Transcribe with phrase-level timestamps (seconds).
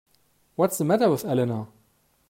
[0.55, 1.67] What's the matter with Eleanor?